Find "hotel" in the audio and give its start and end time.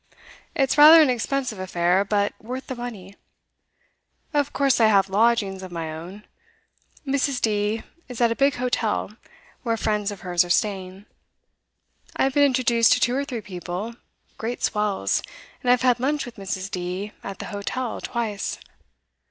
8.55-9.11, 17.53-18.01